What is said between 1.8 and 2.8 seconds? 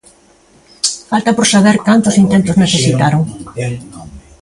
cantos intentos